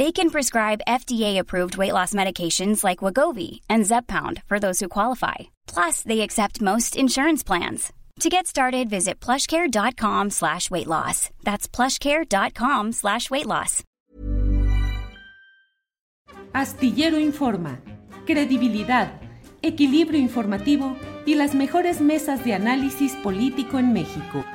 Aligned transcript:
They 0.00 0.12
can 0.12 0.30
prescribe 0.30 0.86
FDA-approved 0.88 1.76
weight 1.76 1.92
loss 1.92 2.14
medications 2.14 2.82
like 2.82 3.04
Wagovi 3.04 3.60
and 3.68 3.84
Zepbound 3.84 4.42
for 4.46 4.58
those 4.58 4.80
who 4.80 4.88
qualify. 4.88 5.50
Plus, 5.66 6.00
they 6.00 6.22
accept 6.22 6.62
most 6.62 6.96
insurance 6.96 7.42
plans. 7.42 7.92
To 8.20 8.30
get 8.30 8.46
started, 8.46 8.88
visit 8.88 9.20
plushcare.com 9.20 10.30
slash 10.30 10.70
weight 10.70 10.86
loss. 10.86 11.28
That's 11.44 11.68
plushcare.com 11.68 12.92
slash 12.92 13.28
weight 13.30 13.44
loss. 13.44 13.84
Astillero 16.54 17.18
Informa, 17.18 17.82
credibilidad, 18.24 19.20
equilibrio 19.60 20.18
informativo 20.18 20.96
y 21.26 21.34
las 21.34 21.54
mejores 21.54 22.00
mesas 22.00 22.42
de 22.42 22.54
análisis 22.54 23.16
político 23.16 23.78
en 23.78 23.92
México. 23.92 24.46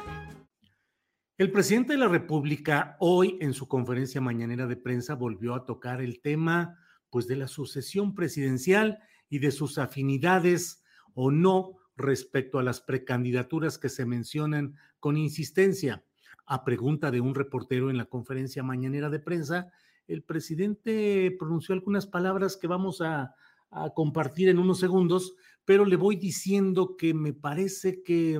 El 1.38 1.52
presidente 1.52 1.92
de 1.92 2.00
la 2.00 2.08
República 2.08 2.96
hoy 3.02 3.38
en 3.42 3.54
su 3.54 3.68
conferencia 3.68 4.22
mañanera 4.22 4.68
de 4.68 4.78
prensa 4.78 5.16
volvió 5.16 5.54
a 5.54 5.66
tocar 5.66 6.00
el 6.00 6.22
tema 6.22 6.80
pues 7.10 7.28
de 7.28 7.36
la 7.36 7.50
sucesión 7.50 8.16
presidencial 8.16 9.00
y 9.28 9.40
de 9.40 9.52
sus 9.52 9.78
afinidades 9.78 10.82
o 11.14 11.32
no 11.32 11.74
respecto 11.98 12.58
a 12.58 12.64
las 12.64 12.80
precandidaturas 12.80 13.78
que 13.78 13.90
se 13.90 14.06
mencionan 14.06 14.76
con 15.02 15.18
insistencia. 15.18 16.06
A 16.46 16.64
pregunta 16.64 17.12
de 17.12 17.20
un 17.20 17.36
reportero 17.36 17.90
en 17.90 17.98
la 17.98 18.06
conferencia 18.06 18.64
mañanera 18.64 19.10
de 19.10 19.20
prensa, 19.20 19.74
el 20.08 20.24
presidente 20.24 21.36
pronunció 21.38 21.76
algunas 21.76 22.08
palabras 22.08 22.56
que 22.56 22.68
vamos 22.68 23.02
a, 23.02 23.36
a 23.72 23.90
compartir 23.94 24.48
en 24.48 24.58
unos 24.58 24.80
segundos, 24.80 25.36
pero 25.66 25.84
le 25.84 25.98
voy 25.98 26.16
diciendo 26.16 26.96
que 26.96 27.14
me 27.14 27.34
parece 27.34 28.04
que 28.04 28.40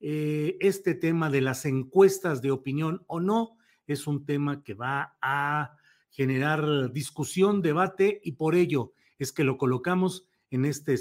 eh, 0.00 0.56
este 0.60 0.94
tema 0.94 1.30
de 1.30 1.42
las 1.42 1.66
encuestas 1.66 2.40
de 2.40 2.50
opinión 2.50 3.04
o 3.06 3.20
no 3.20 3.58
es 3.86 4.06
un 4.06 4.24
tema 4.24 4.62
que 4.62 4.74
va 4.74 5.16
a 5.20 5.76
generar 6.10 6.92
discusión, 6.92 7.62
debate 7.62 8.20
y 8.24 8.32
por 8.32 8.54
ello 8.54 8.92
es 9.18 9.32
que 9.32 9.44
lo 9.44 9.58
colocamos 9.58 10.26
en, 10.50 10.64
este 10.64 10.96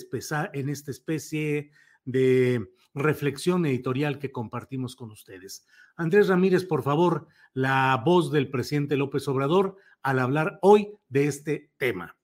en 0.53 0.70
esta 0.70 0.92
especie 0.92 1.72
de 2.05 2.67
reflexión 2.94 3.66
editorial 3.66 4.20
que 4.20 4.31
compartimos 4.31 4.95
con 4.95 5.11
ustedes. 5.11 5.66
Andrés 5.95 6.27
Ramírez, 6.27 6.65
por 6.65 6.83
favor, 6.83 7.27
la 7.54 8.02
voz 8.05 8.32
del 8.32 8.49
presidente 8.49 8.98
López 8.98 9.27
Obrador 9.27 9.77
al 10.02 10.20
hablar 10.20 10.59
hoy 10.61 10.89
de 11.08 11.27
este 11.27 11.71
tema. 11.77 12.15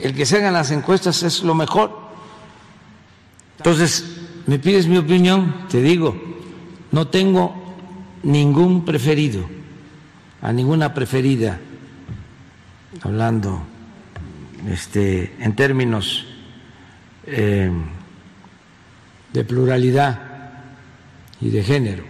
El 0.00 0.14
que 0.14 0.26
se 0.26 0.36
hagan 0.36 0.52
las 0.52 0.70
encuestas 0.70 1.22
es 1.22 1.42
lo 1.42 1.54
mejor. 1.54 2.06
Entonces, 3.56 4.15
me 4.46 4.58
pides 4.58 4.86
mi 4.86 4.96
opinión, 4.96 5.66
te 5.68 5.82
digo, 5.82 6.16
no 6.92 7.08
tengo 7.08 7.54
ningún 8.22 8.84
preferido, 8.84 9.44
a 10.40 10.52
ninguna 10.52 10.94
preferida, 10.94 11.58
hablando 13.02 13.62
este, 14.68 15.34
en 15.40 15.54
términos 15.54 16.26
eh, 17.26 17.70
de 19.32 19.44
pluralidad 19.44 20.20
y 21.40 21.50
de 21.50 21.62
género. 21.62 22.04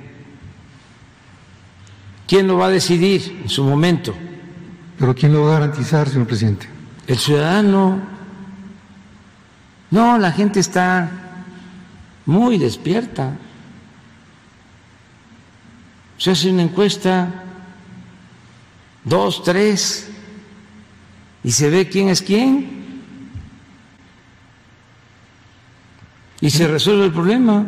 ¿Quién 2.26 2.46
lo 2.46 2.58
va 2.58 2.66
a 2.66 2.70
decidir 2.70 3.40
en 3.42 3.48
su 3.48 3.64
momento? 3.64 4.14
¿Pero 4.98 5.14
quién 5.14 5.32
lo 5.32 5.42
va 5.42 5.56
a 5.56 5.60
garantizar, 5.60 6.08
señor 6.08 6.26
presidente? 6.26 6.68
El 7.06 7.18
ciudadano. 7.18 8.00
No, 9.90 10.18
la 10.18 10.32
gente 10.32 10.60
está 10.60 11.25
muy 12.26 12.58
despierta. 12.58 13.38
Se 16.18 16.32
hace 16.32 16.50
una 16.50 16.62
encuesta, 16.62 17.44
dos, 19.04 19.42
tres, 19.42 20.10
y 21.42 21.52
se 21.52 21.70
ve 21.70 21.88
quién 21.88 22.08
es 22.08 22.20
quién. 22.20 23.02
Y 26.40 26.50
se 26.50 26.68
resuelve 26.68 27.06
el 27.06 27.12
problema. 27.12 27.66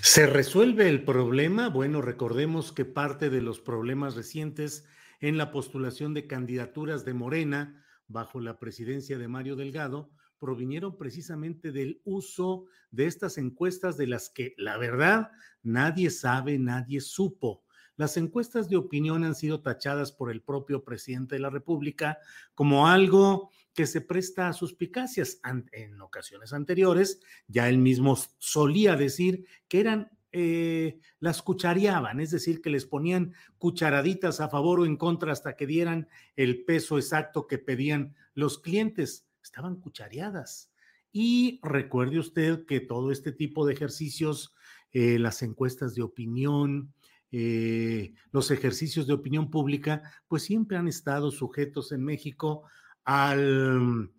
¿Se 0.00 0.26
resuelve 0.26 0.88
el 0.88 1.04
problema? 1.04 1.68
Bueno, 1.68 2.00
recordemos 2.00 2.72
que 2.72 2.84
parte 2.84 3.30
de 3.30 3.42
los 3.42 3.60
problemas 3.60 4.16
recientes 4.16 4.84
en 5.20 5.36
la 5.36 5.50
postulación 5.50 6.14
de 6.14 6.26
candidaturas 6.26 7.04
de 7.04 7.14
Morena 7.14 7.84
bajo 8.06 8.40
la 8.40 8.58
presidencia 8.58 9.18
de 9.18 9.28
Mario 9.28 9.54
Delgado 9.54 10.10
provinieron 10.38 10.96
precisamente 10.96 11.72
del 11.72 12.00
uso 12.04 12.66
de 12.90 13.06
estas 13.06 13.38
encuestas 13.38 13.96
de 13.96 14.06
las 14.06 14.30
que, 14.30 14.54
la 14.56 14.76
verdad, 14.76 15.30
nadie 15.62 16.10
sabe, 16.10 16.58
nadie 16.58 17.00
supo. 17.00 17.62
Las 17.96 18.16
encuestas 18.16 18.68
de 18.68 18.76
opinión 18.76 19.24
han 19.24 19.34
sido 19.34 19.60
tachadas 19.60 20.12
por 20.12 20.30
el 20.30 20.40
propio 20.40 20.84
presidente 20.84 21.34
de 21.34 21.40
la 21.40 21.50
República 21.50 22.18
como 22.54 22.86
algo 22.86 23.50
que 23.74 23.86
se 23.86 24.00
presta 24.00 24.48
a 24.48 24.52
suspicacias. 24.52 25.40
En 25.72 26.00
ocasiones 26.00 26.52
anteriores, 26.52 27.20
ya 27.48 27.68
él 27.68 27.78
mismo 27.78 28.16
solía 28.38 28.96
decir 28.96 29.46
que 29.66 29.80
eran 29.80 30.10
eh, 30.30 31.00
las 31.20 31.42
cuchareaban, 31.42 32.20
es 32.20 32.30
decir, 32.30 32.60
que 32.60 32.70
les 32.70 32.84
ponían 32.84 33.34
cucharaditas 33.56 34.40
a 34.40 34.48
favor 34.48 34.80
o 34.80 34.86
en 34.86 34.96
contra 34.96 35.32
hasta 35.32 35.56
que 35.56 35.66
dieran 35.66 36.08
el 36.36 36.64
peso 36.64 36.98
exacto 36.98 37.46
que 37.46 37.58
pedían 37.58 38.14
los 38.34 38.58
clientes 38.58 39.27
estaban 39.48 39.76
cuchareadas. 39.76 40.70
Y 41.10 41.58
recuerde 41.62 42.18
usted 42.18 42.66
que 42.66 42.80
todo 42.80 43.10
este 43.10 43.32
tipo 43.32 43.66
de 43.66 43.72
ejercicios, 43.72 44.54
eh, 44.92 45.18
las 45.18 45.42
encuestas 45.42 45.94
de 45.94 46.02
opinión, 46.02 46.92
eh, 47.32 48.14
los 48.30 48.50
ejercicios 48.50 49.06
de 49.06 49.14
opinión 49.14 49.50
pública, 49.50 50.02
pues 50.28 50.42
siempre 50.42 50.76
han 50.76 50.86
estado 50.86 51.30
sujetos 51.30 51.92
en 51.92 52.04
México 52.04 52.64
al, 53.04 54.12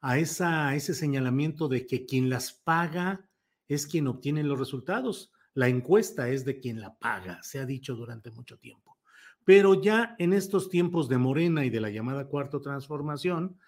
a, 0.00 0.18
esa, 0.18 0.68
a 0.68 0.76
ese 0.76 0.94
señalamiento 0.94 1.68
de 1.68 1.86
que 1.86 2.06
quien 2.06 2.30
las 2.30 2.52
paga 2.52 3.28
es 3.66 3.86
quien 3.86 4.06
obtiene 4.06 4.44
los 4.44 4.58
resultados. 4.58 5.32
La 5.54 5.68
encuesta 5.68 6.28
es 6.28 6.44
de 6.44 6.60
quien 6.60 6.80
la 6.80 6.96
paga, 6.96 7.42
se 7.42 7.58
ha 7.58 7.66
dicho 7.66 7.96
durante 7.96 8.30
mucho 8.30 8.58
tiempo. 8.58 8.96
Pero 9.44 9.80
ya 9.80 10.14
en 10.18 10.32
estos 10.32 10.68
tiempos 10.68 11.08
de 11.08 11.18
Morena 11.18 11.64
y 11.64 11.70
de 11.70 11.80
la 11.80 11.90
llamada 11.90 12.28
cuarta 12.28 12.60
transformación, 12.60 13.58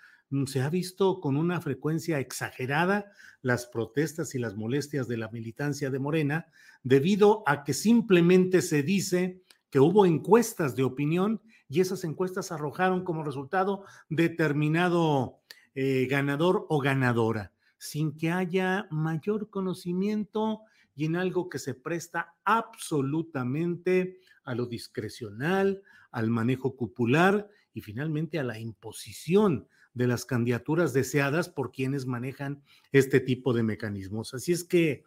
se 0.47 0.63
ha 0.63 0.71
visto 0.71 1.21
con 1.21 1.37
una 1.37 1.61
frecuencia 1.61 2.21
exagerada 2.21 3.11
las 3.43 3.67
protestas 3.67 4.35
y 4.35 4.39
las 4.39 4.55
molestias 4.55 5.09
de 5.09 5.17
la 5.17 5.29
militancia 5.29 5.91
de 5.91 5.99
Morena, 5.99 6.47
debido 6.83 7.43
a 7.47 7.65
que 7.65 7.75
simplemente 7.75 8.63
se 8.63 8.83
dice 8.83 9.43
que 9.71 9.81
hubo 9.81 10.07
encuestas 10.07 10.77
de 10.77 10.85
opinión 10.85 11.41
y 11.69 11.81
esas 11.81 12.05
encuestas 12.05 12.53
arrojaron 12.53 13.05
como 13.05 13.25
resultado 13.25 13.85
determinado 14.09 15.41
eh, 15.75 16.07
ganador 16.07 16.67
o 16.69 16.81
ganadora, 16.81 17.53
sin 17.79 18.17
que 18.17 18.31
haya 18.31 18.87
mayor 18.91 19.51
conocimiento 19.51 20.63
y 20.95 21.07
en 21.07 21.17
algo 21.17 21.49
que 21.49 21.59
se 21.59 21.75
presta 21.75 22.35
absolutamente 22.45 24.19
a 24.45 24.55
lo 24.55 24.67
discrecional, 24.67 25.83
al 26.11 26.29
manejo 26.31 26.77
cupular 26.77 27.49
y 27.73 27.81
finalmente 27.81 28.39
a 28.39 28.45
la 28.45 28.59
imposición 28.59 29.69
de 30.01 30.07
las 30.07 30.25
candidaturas 30.25 30.95
deseadas 30.95 31.51
por 31.51 31.73
quienes 31.73 32.07
manejan 32.07 32.63
este 32.91 33.21
tipo 33.21 33.53
de 33.53 33.63
mecanismos. 33.63 34.33
Así 34.33 34.51
es 34.51 34.65
que, 34.65 35.05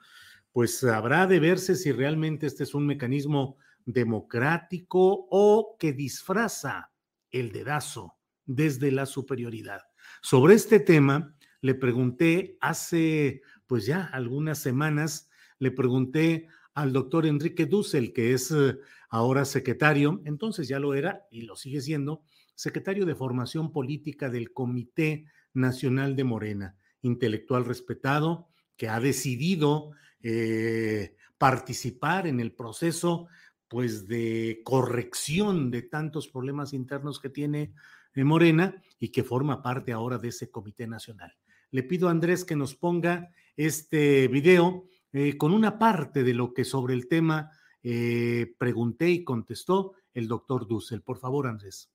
pues 0.51 0.83
habrá 0.83 1.25
de 1.25 1.39
verse 1.39 1.75
si 1.75 1.91
realmente 1.91 2.45
este 2.45 2.63
es 2.63 2.75
un 2.75 2.85
mecanismo 2.85 3.57
democrático 3.85 5.27
o 5.31 5.75
que 5.79 5.93
disfraza 5.93 6.91
el 7.31 7.51
dedazo 7.51 8.15
desde 8.45 8.91
la 8.91 9.07
superioridad. 9.07 9.81
Sobre 10.21 10.53
este 10.53 10.79
tema, 10.79 11.35
le 11.61 11.73
pregunté 11.73 12.57
hace, 12.61 13.41
pues 13.65 13.87
ya 13.87 14.05
algunas 14.13 14.59
semanas, 14.59 15.27
le 15.57 15.71
pregunté 15.71 16.47
al 16.75 16.93
doctor 16.93 17.25
Enrique 17.25 17.65
Dussel, 17.65 18.13
que 18.13 18.33
es 18.33 18.51
eh, 18.51 18.77
ahora 19.09 19.43
secretario, 19.43 20.21
entonces 20.25 20.67
ya 20.67 20.79
lo 20.79 20.93
era 20.93 21.25
y 21.31 21.43
lo 21.43 21.55
sigue 21.55 21.81
siendo, 21.81 22.23
secretario 22.55 23.05
de 23.05 23.15
Formación 23.15 23.71
Política 23.71 24.29
del 24.29 24.53
Comité 24.53 25.25
Nacional 25.53 26.15
de 26.15 26.23
Morena, 26.23 26.77
intelectual 27.01 27.65
respetado, 27.65 28.47
que 28.77 28.89
ha 28.89 28.99
decidido 28.99 29.91
eh, 30.21 31.15
participar 31.37 32.27
en 32.27 32.39
el 32.39 32.53
proceso 32.53 33.27
pues 33.67 34.07
de 34.07 34.61
corrección 34.63 35.71
de 35.71 35.81
tantos 35.81 36.27
problemas 36.27 36.73
internos 36.73 37.19
que 37.19 37.29
tiene 37.29 37.73
eh, 38.13 38.23
Morena 38.23 38.81
y 38.99 39.09
que 39.09 39.23
forma 39.23 39.61
parte 39.61 39.91
ahora 39.91 40.17
de 40.17 40.29
ese 40.29 40.49
comité 40.51 40.87
nacional. 40.87 41.35
Le 41.71 41.83
pido 41.83 42.07
a 42.07 42.11
Andrés 42.11 42.45
que 42.45 42.55
nos 42.55 42.75
ponga 42.75 43.29
este 43.57 44.27
video 44.27 44.85
eh, 45.11 45.37
con 45.37 45.53
una 45.53 45.79
parte 45.79 46.23
de 46.23 46.33
lo 46.33 46.53
que 46.53 46.65
sobre 46.65 46.93
el 46.93 47.07
tema 47.07 47.51
pregunté 48.57 49.09
y 49.09 49.25
contestó 49.25 49.91
el 50.13 50.29
doctor 50.29 50.69
Dussel. 50.69 51.01
Por 51.01 51.17
favor, 51.17 51.47
Andrés. 51.47 51.91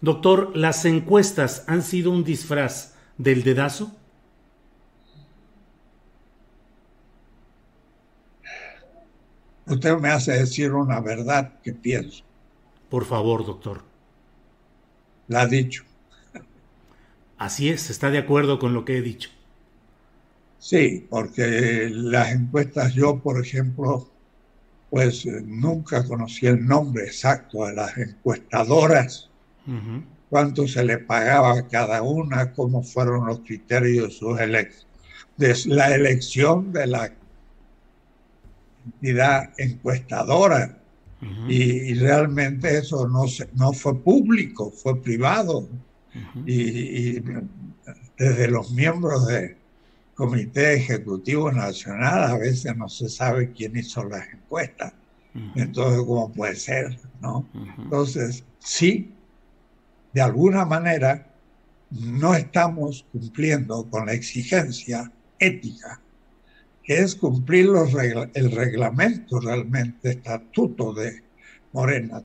Doctor, 0.00 0.56
¿las 0.56 0.84
encuestas 0.84 1.64
han 1.66 1.82
sido 1.82 2.10
un 2.10 2.22
disfraz 2.22 2.94
del 3.16 3.42
dedazo? 3.42 3.96
Usted 9.66 9.96
me 9.98 10.10
hace 10.10 10.32
decir 10.32 10.72
una 10.72 11.00
verdad 11.00 11.60
que 11.62 11.72
pienso. 11.72 12.22
Por 12.88 13.04
favor, 13.04 13.44
doctor. 13.44 13.82
La 15.28 15.42
ha 15.42 15.46
dicho. 15.46 15.82
Así 17.36 17.68
es, 17.68 17.90
está 17.90 18.10
de 18.10 18.18
acuerdo 18.18 18.58
con 18.58 18.72
lo 18.74 18.84
que 18.84 18.98
he 18.98 19.02
dicho. 19.02 19.30
Sí, 20.58 21.06
porque 21.10 21.88
las 21.90 22.32
encuestas, 22.32 22.94
yo, 22.94 23.18
por 23.18 23.44
ejemplo, 23.44 24.08
pues 24.90 25.26
nunca 25.26 26.04
conocí 26.04 26.46
el 26.46 26.64
nombre 26.64 27.04
exacto 27.04 27.66
de 27.66 27.74
las 27.74 27.96
encuestadoras, 27.98 29.28
cuánto 30.28 30.66
se 30.66 30.84
le 30.84 30.98
pagaba 30.98 31.58
a 31.58 31.68
cada 31.68 32.02
una, 32.02 32.52
cómo 32.52 32.82
fueron 32.82 33.26
los 33.26 33.40
criterios 33.40 34.08
de 34.08 34.10
sus. 34.14 34.38
De 35.36 35.54
la 35.66 35.94
elección 35.94 36.72
de 36.72 36.86
la 36.86 37.12
entidad 38.84 39.52
encuestadora. 39.58 40.78
y, 41.48 41.94
realmente 41.94 42.78
eso 42.78 43.08
no, 43.08 43.24
no 43.54 43.72
fue 43.72 43.98
público, 43.98 44.70
fue 44.70 45.00
privado. 45.00 45.68
y, 46.46 47.20
desde 48.18 48.48
los 48.48 48.70
miembros 48.70 49.26
del 49.26 49.56
Comité 50.14 50.74
Ejecutivo 50.74 51.52
Nacional 51.52 52.24
a 52.24 52.38
veces 52.38 52.74
no 52.74 52.88
se 52.88 53.10
sabe 53.10 53.52
quién 53.52 53.76
hizo 53.76 54.04
las 54.04 54.26
encuestas. 54.32 54.94
Entonces, 55.54 56.00
¿cómo 56.06 56.32
puede 56.32 56.56
ser? 56.56 56.98
¿no? 57.20 57.46
Entonces, 57.76 58.42
sí, 58.58 59.12
de 60.16 60.22
alguna 60.22 60.64
manera 60.64 61.30
no 61.90 62.34
estamos 62.34 63.04
cumpliendo 63.12 63.86
con 63.90 64.06
la 64.06 64.14
exigencia 64.14 65.12
ética 65.38 66.00
que 66.82 67.00
es 67.00 67.16
cumplir 67.16 67.66
los 67.66 67.92
el 67.92 68.50
reglamento 68.50 69.38
realmente, 69.40 70.12
estatuto 70.12 70.94
de 70.94 71.22
Morena. 71.74 72.22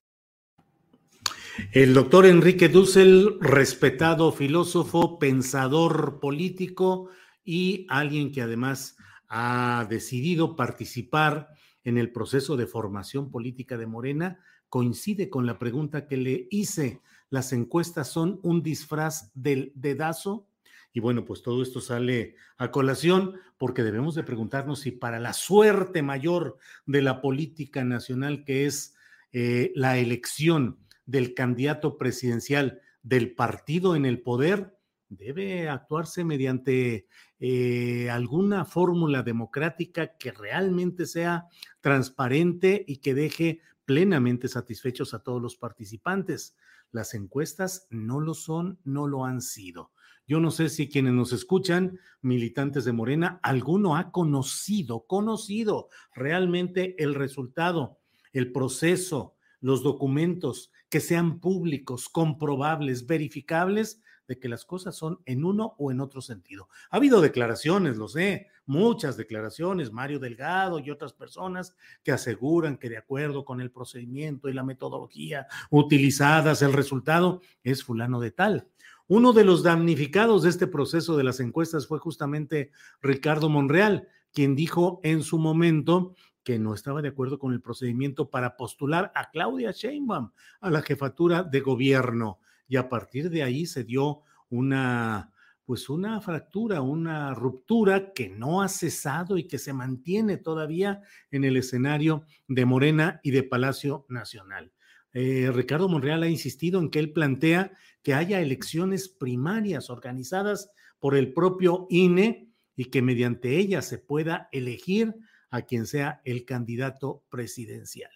El 1.73 1.93
doctor 1.93 2.27
Enrique 2.27 2.69
Dussel, 2.69 3.37
respetado 3.41 4.31
filósofo, 4.31 5.19
pensador 5.19 6.21
político 6.21 7.09
y 7.43 7.85
alguien 7.89 8.31
que 8.31 8.41
además 8.41 8.95
ha 9.27 9.85
decidido 9.89 10.55
participar 10.55 11.49
en 11.83 11.97
el 11.97 12.13
proceso 12.13 12.55
de 12.55 12.67
formación 12.67 13.29
política 13.31 13.75
de 13.75 13.87
Morena, 13.87 14.39
coincide 14.69 15.29
con 15.29 15.45
la 15.45 15.59
pregunta 15.59 16.07
que 16.07 16.15
le 16.15 16.47
hice. 16.51 17.01
¿Las 17.31 17.53
encuestas 17.53 18.09
son 18.09 18.41
un 18.43 18.61
disfraz 18.61 19.31
del 19.33 19.71
dedazo? 19.73 20.49
Y 20.91 20.99
bueno, 20.99 21.23
pues 21.23 21.41
todo 21.41 21.63
esto 21.63 21.79
sale 21.79 22.35
a 22.57 22.71
colación 22.71 23.39
porque 23.57 23.83
debemos 23.83 24.15
de 24.15 24.23
preguntarnos 24.23 24.81
si 24.81 24.91
para 24.91 25.17
la 25.17 25.31
suerte 25.31 26.01
mayor 26.01 26.57
de 26.85 27.01
la 27.01 27.21
política 27.21 27.85
nacional, 27.85 28.43
que 28.43 28.65
es 28.65 28.95
eh, 29.31 29.71
la 29.75 29.97
elección 29.97 30.77
del 31.05 31.33
candidato 31.33 31.97
presidencial 31.97 32.81
del 33.01 33.33
partido 33.33 33.95
en 33.95 34.05
el 34.05 34.21
poder, 34.21 34.75
debe 35.07 35.69
actuarse 35.69 36.25
mediante 36.25 37.07
eh, 37.39 38.09
alguna 38.09 38.65
fórmula 38.65 39.23
democrática 39.23 40.17
que 40.17 40.33
realmente 40.33 41.05
sea 41.05 41.47
transparente 41.79 42.83
y 42.85 42.97
que 42.97 43.13
deje 43.13 43.61
plenamente 43.85 44.49
satisfechos 44.49 45.13
a 45.13 45.19
todos 45.19 45.41
los 45.41 45.55
participantes. 45.55 46.57
Las 46.91 47.13
encuestas 47.13 47.87
no 47.89 48.19
lo 48.19 48.33
son, 48.33 48.79
no 48.83 49.07
lo 49.07 49.25
han 49.25 49.41
sido. 49.41 49.91
Yo 50.27 50.39
no 50.39 50.51
sé 50.51 50.69
si 50.69 50.89
quienes 50.89 51.13
nos 51.13 51.33
escuchan, 51.33 51.99
militantes 52.21 52.85
de 52.85 52.93
Morena, 52.93 53.39
alguno 53.43 53.95
ha 53.95 54.11
conocido, 54.11 55.05
conocido 55.07 55.89
realmente 56.13 56.95
el 57.03 57.15
resultado, 57.15 57.99
el 58.33 58.51
proceso, 58.51 59.35
los 59.59 59.83
documentos 59.83 60.71
que 60.91 60.99
sean 60.99 61.39
públicos, 61.39 62.09
comprobables, 62.09 63.07
verificables 63.07 64.01
de 64.27 64.37
que 64.37 64.49
las 64.49 64.65
cosas 64.65 64.93
son 64.93 65.19
en 65.25 65.45
uno 65.45 65.73
o 65.77 65.89
en 65.89 66.01
otro 66.01 66.21
sentido. 66.21 66.67
Ha 66.89 66.97
habido 66.97 67.21
declaraciones, 67.21 67.95
lo 67.95 68.09
sé, 68.09 68.47
muchas 68.65 69.15
declaraciones, 69.15 69.93
Mario 69.93 70.19
Delgado 70.19 70.79
y 70.79 70.91
otras 70.91 71.13
personas 71.13 71.77
que 72.03 72.11
aseguran 72.11 72.77
que 72.77 72.89
de 72.89 72.97
acuerdo 72.97 73.45
con 73.45 73.61
el 73.61 73.71
procedimiento 73.71 74.49
y 74.49 74.53
la 74.53 74.65
metodología 74.65 75.47
utilizadas, 75.69 76.61
el 76.61 76.73
resultado 76.73 77.41
es 77.63 77.85
fulano 77.85 78.19
de 78.19 78.31
tal. 78.31 78.67
Uno 79.07 79.31
de 79.31 79.45
los 79.45 79.63
damnificados 79.63 80.43
de 80.43 80.49
este 80.49 80.67
proceso 80.67 81.15
de 81.15 81.23
las 81.23 81.39
encuestas 81.39 81.87
fue 81.87 81.99
justamente 81.99 82.71
Ricardo 83.01 83.47
Monreal, 83.47 84.09
quien 84.33 84.55
dijo 84.55 84.99
en 85.03 85.23
su 85.23 85.39
momento 85.39 86.15
que 86.43 86.59
no 86.59 86.73
estaba 86.73 87.01
de 87.01 87.09
acuerdo 87.09 87.39
con 87.39 87.53
el 87.53 87.61
procedimiento 87.61 88.29
para 88.29 88.57
postular 88.57 89.11
a 89.15 89.29
Claudia 89.29 89.71
Sheinbaum 89.71 90.31
a 90.59 90.69
la 90.69 90.81
jefatura 90.81 91.43
de 91.43 91.59
gobierno. 91.59 92.39
Y 92.67 92.77
a 92.77 92.89
partir 92.89 93.29
de 93.29 93.43
ahí 93.43 93.65
se 93.65 93.83
dio 93.83 94.21
una, 94.49 95.31
pues 95.65 95.89
una 95.89 96.19
fractura, 96.21 96.81
una 96.81 97.33
ruptura 97.33 98.13
que 98.13 98.29
no 98.29 98.61
ha 98.61 98.67
cesado 98.67 99.37
y 99.37 99.47
que 99.47 99.57
se 99.57 99.73
mantiene 99.73 100.37
todavía 100.37 101.01
en 101.29 101.43
el 101.43 101.57
escenario 101.57 102.25
de 102.47 102.65
Morena 102.65 103.19
y 103.23 103.31
de 103.31 103.43
Palacio 103.43 104.05
Nacional. 104.09 104.71
Eh, 105.13 105.51
Ricardo 105.53 105.89
Monreal 105.89 106.23
ha 106.23 106.29
insistido 106.29 106.79
en 106.79 106.89
que 106.89 106.99
él 106.99 107.11
plantea 107.11 107.73
que 108.01 108.13
haya 108.13 108.39
elecciones 108.39 109.09
primarias 109.09 109.89
organizadas 109.89 110.71
por 110.99 111.15
el 111.15 111.33
propio 111.33 111.87
INE 111.89 112.49
y 112.75 112.85
que 112.85 113.01
mediante 113.01 113.57
ellas 113.57 113.85
se 113.85 113.97
pueda 113.97 114.47
elegir 114.51 115.15
a 115.51 115.61
quien 115.63 115.85
sea 115.85 116.21
el 116.25 116.45
candidato 116.45 117.23
presidencial. 117.29 118.11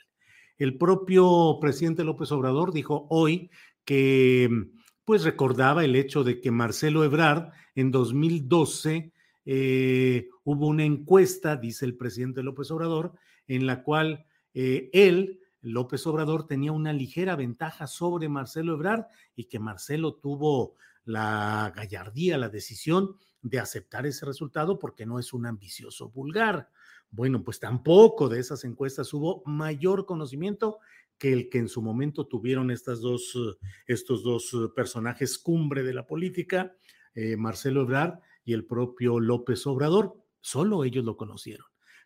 El 0.57 0.77
propio 0.77 1.57
presidente 1.61 2.03
López 2.03 2.31
Obrador 2.31 2.73
dijo 2.73 3.05
hoy 3.09 3.51
que 3.83 4.49
pues 5.03 5.23
recordaba 5.23 5.85
el 5.85 5.95
hecho 5.95 6.23
de 6.23 6.41
que 6.41 6.49
Marcelo 6.49 7.03
Ebrard 7.03 7.51
en 7.75 7.91
2012 7.91 9.11
eh, 9.45 10.29
hubo 10.43 10.67
una 10.67 10.83
encuesta, 10.83 11.57
dice 11.57 11.85
el 11.85 11.95
presidente 11.95 12.41
López 12.41 12.71
Obrador, 12.71 13.13
en 13.47 13.67
la 13.67 13.83
cual 13.83 14.25
eh, 14.53 14.89
él 14.93 15.41
López 15.61 16.05
Obrador 16.07 16.47
tenía 16.47 16.71
una 16.71 16.93
ligera 16.93 17.35
ventaja 17.35 17.87
sobre 17.87 18.29
Marcelo 18.29 18.73
Ebrard 18.73 19.05
y 19.35 19.45
que 19.45 19.59
Marcelo 19.59 20.15
tuvo 20.15 20.75
la 21.03 21.71
gallardía, 21.75 22.37
la 22.37 22.49
decisión 22.49 23.17
de 23.41 23.59
aceptar 23.59 24.05
ese 24.05 24.25
resultado 24.25 24.79
porque 24.79 25.05
no 25.05 25.19
es 25.19 25.33
un 25.33 25.45
ambicioso 25.45 26.09
vulgar. 26.09 26.69
Bueno, 27.11 27.43
pues 27.43 27.59
tampoco 27.59 28.29
de 28.29 28.39
esas 28.39 28.63
encuestas 28.63 29.13
hubo 29.13 29.41
mayor 29.45 30.05
conocimiento 30.05 30.79
que 31.17 31.31
el 31.31 31.49
que 31.49 31.59
en 31.59 31.69
su 31.69 31.81
momento 31.81 32.27
tuvieron 32.27 32.71
estas 32.71 32.99
dos, 33.01 33.37
estos 33.87 34.23
dos 34.23 34.51
personajes 34.75 35.37
cumbre 35.37 35.83
de 35.83 35.93
la 35.93 36.05
política, 36.05 36.75
eh, 37.13 37.37
Marcelo 37.37 37.83
Ebrard 37.83 38.19
y 38.43 38.53
el 38.53 38.65
propio 38.65 39.19
López 39.19 39.65
Obrador. 39.65 40.15
Solo 40.41 40.83
ellos 40.83 41.05
lo 41.05 41.15
conocieron 41.15 41.65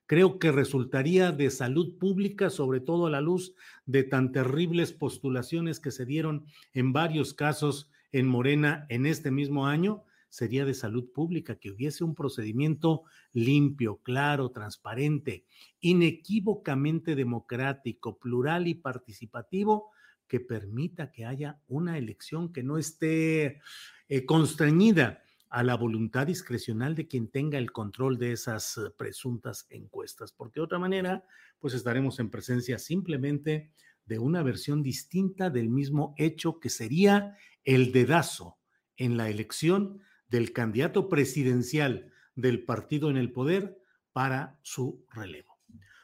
creo 0.09 0.39
que 0.39 0.51
resultaría 0.51 1.31
de 1.31 1.51
salud 1.51 1.99
pública, 1.99 2.49
sobre 2.49 2.79
todo 2.79 3.05
a 3.05 3.11
la 3.11 3.21
luz 3.21 3.53
de 3.85 4.01
tan 4.01 4.31
terribles 4.31 4.91
postulaciones 4.91 5.79
que 5.79 5.91
se 5.91 6.03
dieron 6.03 6.47
en 6.73 6.93
varios 6.93 7.35
casos 7.35 7.91
en 8.11 8.27
Morena 8.27 8.87
en 8.89 9.05
este 9.05 9.29
mismo 9.29 9.67
año, 9.67 10.03
sería 10.29 10.65
de 10.65 10.73
salud 10.73 11.11
pública 11.11 11.55
que 11.59 11.71
hubiese 11.71 12.03
un 12.03 12.15
procedimiento 12.15 13.03
limpio, 13.33 13.97
claro, 13.97 14.51
transparente, 14.51 15.45
inequívocamente 15.79 17.15
democrático, 17.15 18.17
plural 18.17 18.67
y 18.67 18.75
participativo 18.75 19.91
que 20.27 20.39
permita 20.39 21.11
que 21.11 21.25
haya 21.25 21.59
una 21.67 21.97
elección 21.97 22.53
que 22.53 22.63
no 22.63 22.77
esté 22.77 23.59
eh, 24.07 24.25
constreñida 24.25 25.23
a 25.49 25.63
la 25.63 25.75
voluntad 25.75 26.27
discrecional 26.27 26.93
de 26.93 27.07
quien 27.07 27.27
tenga 27.27 27.57
el 27.57 27.71
control 27.71 28.19
de 28.19 28.31
esas 28.33 28.77
eh, 28.77 28.91
presuntas 28.95 29.65
encuestas, 29.71 30.31
porque 30.31 30.59
de 30.59 30.65
otra 30.65 30.79
manera, 30.79 31.25
pues 31.59 31.73
estaremos 31.73 32.19
en 32.19 32.29
presencia 32.29 32.77
simplemente 32.77 33.71
de 34.05 34.19
una 34.19 34.43
versión 34.43 34.83
distinta 34.83 35.49
del 35.49 35.69
mismo 35.69 36.13
hecho 36.17 36.59
que 36.59 36.69
sería 36.69 37.35
el 37.63 37.91
dedazo 37.91 38.59
en 38.95 39.17
la 39.17 39.29
elección 39.29 40.01
del 40.29 40.53
candidato 40.53 41.09
presidencial 41.09 42.11
del 42.35 42.63
partido 42.63 43.09
en 43.09 43.17
el 43.17 43.31
poder 43.31 43.79
para 44.13 44.57
su 44.61 45.05
relevo. 45.11 45.57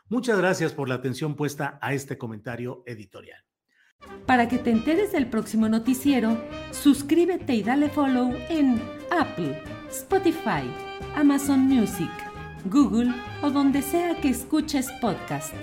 Muchas 0.08 0.38
gracias 0.38 0.74
por 0.74 0.88
la 0.88 0.96
atención 0.96 1.36
puesta 1.36 1.80
a 1.82 1.94
este 1.94 2.18
comentario 2.18 2.84
editorial. 2.86 3.44
Para 4.26 4.48
que 4.48 4.58
te 4.58 4.72
enteres 4.72 5.12
del 5.12 5.28
próximo 5.28 5.70
noticiero, 5.70 6.38
suscríbete 6.72 7.56
y 7.56 7.64
dale 7.64 7.90
follow 7.90 8.34
en 8.50 8.82
Apple, 9.12 9.62
Spotify, 9.90 10.70
Amazon 11.16 11.62
Music, 11.62 12.12
Google 12.66 13.14
o 13.42 13.50
donde 13.50 13.82
sea 13.82 14.20
que 14.22 14.30
escuches 14.30 14.92
podcast. 15.02 15.54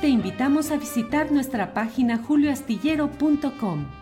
Te 0.00 0.08
invitamos 0.08 0.70
a 0.70 0.76
visitar 0.76 1.30
nuestra 1.30 1.74
página 1.74 2.18
julioastillero.com. 2.18 4.01